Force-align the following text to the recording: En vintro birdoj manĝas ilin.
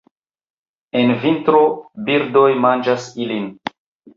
En 1.01 1.13
vintro 1.25 1.61
birdoj 2.09 2.49
manĝas 2.65 3.07
ilin. 3.27 3.47